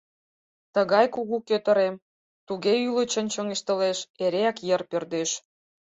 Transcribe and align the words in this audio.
Тугай 0.73 1.05
кугу, 1.15 1.37
кӧтырем, 1.49 1.95
туге 2.47 2.73
ӱлычын 2.87 3.25
чоҥештылеш, 3.33 3.99
эреак 4.23 4.57
йыр 4.67 4.81
пӧрдеш. 4.89 5.29